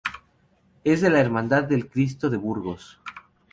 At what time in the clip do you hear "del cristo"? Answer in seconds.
1.65-2.31